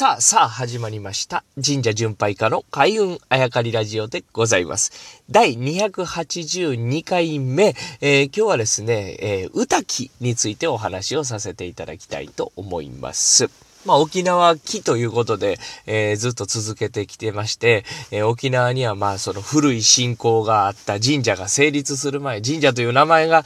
[0.00, 1.44] さあさあ始まりました。
[1.62, 5.22] 神社巡拝家の開運あやかりラジオでございます。
[5.30, 13.69] 第282回目、えー、今日はですね、えー、歌記についてお話をさせていただきたいと思います。
[13.86, 23.44] まあ、沖縄木ということで、えー、ずっと続けてきてまして、えー、沖縄にはまあその古い信仰があった神社が成立する前、神社という名前が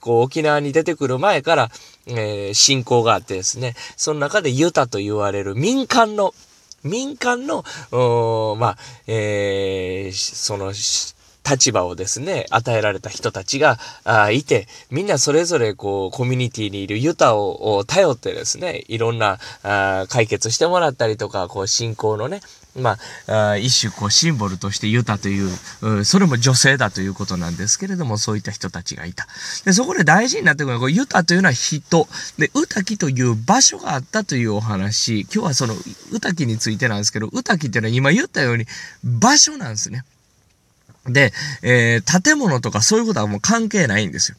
[0.00, 1.70] こう沖縄に出てくる前から、
[2.06, 6.32] えー、信仰があってですね、その中でユタと言われる民間の、
[6.84, 7.64] 民間の、
[8.58, 10.72] まあ、えー、その、
[11.48, 22.40] 立場をですね、与えられた人たちがあいて、みんなそれぞれこう、コミュニティにいるユタを頼ってですね、いろんなあ解決してもらったりとか、こう、信仰のね、
[22.74, 29.26] まあ、一種こうシンボルとしてユタという、それも女性だということなんですけれども、そういった人たちがいた。
[29.64, 32.08] で、そこで大事になってくるのは、こうユタというのは人。
[32.38, 35.22] で、ウタキという場所があったというお話。
[35.22, 35.74] 今日はその
[36.12, 38.64] ウタキについてなんですけど、ウタキっていうのは今言ったように
[39.04, 40.04] 場所なんですね。
[41.06, 44.36] で、えー、建物とかそういうことはもう関係ないんですよ。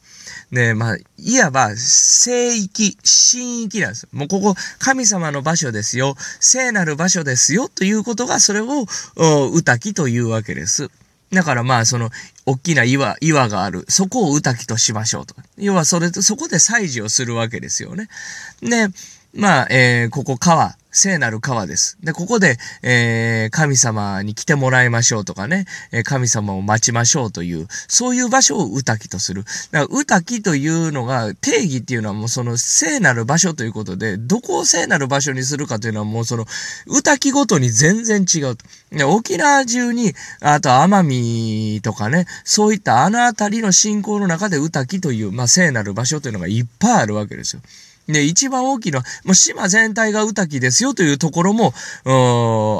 [0.53, 4.09] で、まあ、いわば、聖域、神域なんですよ。
[4.13, 6.15] もうここ、神様の場所ですよ。
[6.39, 7.69] 聖なる場所ですよ。
[7.69, 8.85] ということが、それを、
[9.51, 10.91] 歌きというわけです。
[11.31, 12.11] だからまあ、その、
[12.45, 13.85] 大きな岩、岩がある。
[13.89, 15.33] そこを歌きとしましょうと。
[15.57, 18.07] 要は、それと、そこで祭事をするわけですよね。
[18.61, 18.89] で、
[19.35, 21.97] まあ、えー、ここ川、聖なる川です。
[22.03, 29.43] で、ここで、えー、神様に来てもらいましょうとかね、え神様を待ちましょうという、そういう場所を歌きとする。
[29.71, 36.45] だから、歌きというのが、定義っていうのはもうその聖なる場所ということで、どこを聖なる場所にするかというのはもうその、
[36.85, 38.57] 歌きごとに全然違う。
[38.91, 47.63] で沖縄中に、あと奄美とかね、そういったあの辺りの信仰の中で歌きという、まあ、聖なる場所というのがいっぱいあるわけですよ。
[48.07, 51.73] で、一番大きいのは、もう島全体が歌木ですよというところも、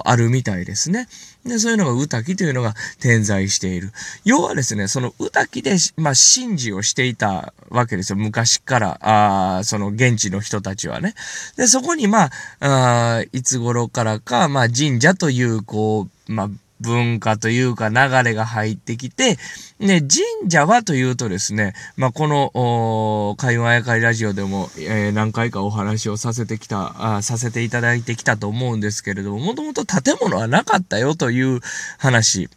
[0.06, 1.08] あるみたいですね。
[1.46, 3.92] で、そういうのが歌木というのが点在している。
[4.24, 8.18] 要はですね、その歌木で、まあ、神事をしていたわけですよ。
[8.18, 11.16] 昔から、あその現地の人たちはね。
[11.58, 12.30] で、そこに、ま
[12.60, 16.50] あ、あいつ頃からか、まあ、神社という、こう、まあ、
[16.84, 19.38] 文化というか流れが入ってきて、
[19.80, 31.62] ね、神社はというとですね、まあ、この、海運あやかりラジオでも、えー、何回かお話をさせてきたあ、させていただいてきたと思うんですけれども、もともと建物はなかったよという
[31.98, 32.50] 話、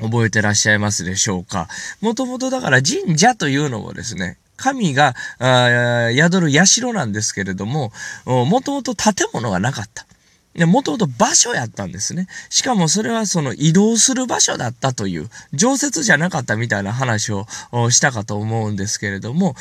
[0.00, 1.68] 覚えてらっしゃいますでしょうか。
[2.00, 7.92] もともとだから神社というのもですね、神が宿る社なんですけれども、
[8.24, 10.06] もともと建物がなかった。
[10.54, 12.28] で、もともと場所やったんですね。
[12.48, 17.46] しかもそれはその移動する場所だったという、常設じゃなかったみたいな話を
[17.90, 19.56] したかと思うんですけれども、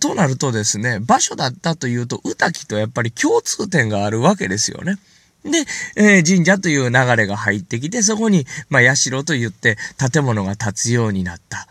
[0.00, 4.98] となるとですね、場所だったというと、歌木とやっぱり共通点があるわけですよね。
[5.44, 5.64] で、
[5.96, 9.76] えー、神社という流れが入ってきて、そこに、まあ、社と言って
[10.12, 11.66] 建物が建つようになった。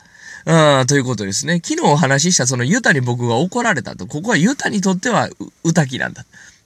[0.45, 1.59] うん、ということですね。
[1.63, 4.05] 昨日お話ししたそのユタに僕が怒られたと。
[4.05, 5.29] ここはユタにとっては
[5.63, 6.23] 歌木なんだ。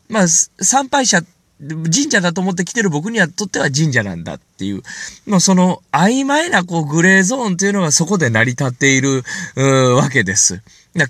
[0.09, 1.23] まあ、参拝者
[1.61, 4.81] 神社だと思って来てる僕にはとっては神社なんだっていう、
[5.27, 9.23] まあ、その曖昧なこうグレーゾーンというのがそこで成り立っている
[9.95, 10.61] わけです。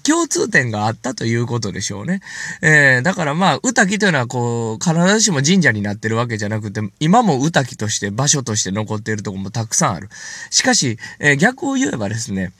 [0.04, 2.22] 共通点があったということでしょうね。
[2.62, 10.10] えー、だからまあ、歌木というのはこう、必ずしも神社になってるわけじゃなくて、今も歌木として場所として残っているところもたくさんある。
[10.50, 12.52] しかし、えー、逆を言えばですね、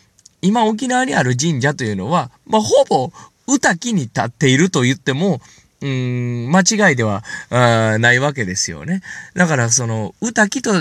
[0.42, 3.12] 今沖縄にある神社というのは、まあ、ほぼ
[3.48, 5.42] 歌木に立っていると言っても、
[5.82, 9.02] うん、間違いではないわけですよね。
[9.34, 10.72] だから、その、歌木と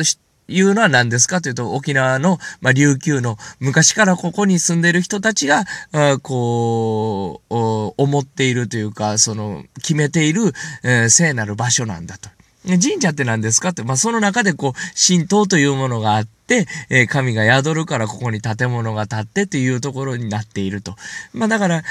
[0.48, 7.54] いうのは何ですかというと、沖縄の、まあ、琉球の昔からここに住んでいる人たちが、あこう、
[7.96, 12.30] 思っているというか、その、決めている、えー、聖なる場所なんだと。
[12.76, 13.70] 神社って何ですか？
[13.70, 20.94] って、まあ、その中でこう、神道というものがあって、えー、神が宿るからここに建物が建ってというところになっていると。
[21.32, 21.82] まあ、だから、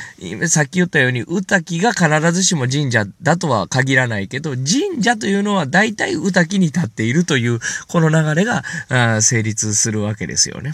[0.47, 10.73] さっき言ったように、歌木が必ずしも神社だとは限らないけど、神社というのは大体歌木に立っているという、この流れが、あ成立するわけですよね。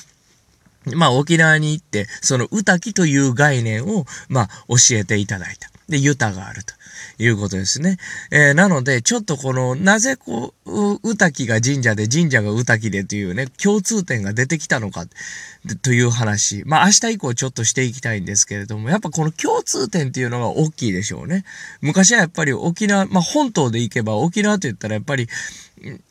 [0.95, 5.69] まあ、沖縄に行って、その歌木という概念を、まあ、教えていただいた。
[5.88, 6.74] で、ユタがあると。
[7.18, 7.98] いうことですね。
[8.31, 15.06] えー、なので、ちょっとこの、なぜこう、歌木が神社で、神社が歌木でというね、共通点が出てきたのか、
[15.81, 16.63] という話。
[16.66, 21.45] まあ、明日以降ちょっとしていきたいんですけれども、やっぱこの共通点っていうのが大きいでしょうね。
[21.81, 25.28] 昔はやっぱり沖縄、まあ、本島で行けば沖縄と言ったらやっぱり、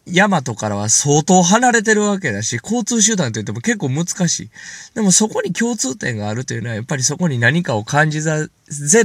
[0.05, 4.51] 山とからは相当離れてるわけだし、交通手段といっても結構難しい。
[4.95, 8.51] でもそこに共通点があるというのは、やっぱりそこに何かを感じざる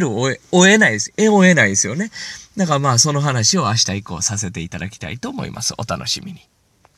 [0.10, 1.14] を得ないです。
[1.18, 1.67] え、を得ない。
[1.68, 2.12] ないですよね。
[2.56, 5.74] だからまあその話を明日以降させていただきたいと思います。
[5.78, 6.57] お楽しみに。